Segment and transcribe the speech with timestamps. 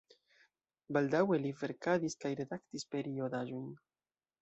[0.97, 3.73] Baldaŭe li verkadis kaj redaktis periodaĵojn.